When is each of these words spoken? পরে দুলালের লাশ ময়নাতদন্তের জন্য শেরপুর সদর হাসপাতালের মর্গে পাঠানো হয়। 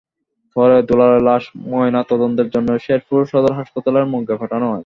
পরে 0.55 0.77
দুলালের 0.87 1.21
লাশ 1.23 1.43
ময়নাতদন্তের 1.65 2.47
জন্য 2.49 2.69
শেরপুর 2.79 3.21
সদর 3.25 3.53
হাসপাতালের 3.53 4.05
মর্গে 4.05 4.35
পাঠানো 4.41 4.65
হয়। 4.65 4.79